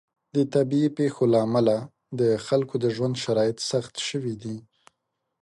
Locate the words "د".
0.35-0.37, 2.19-2.21, 2.83-2.85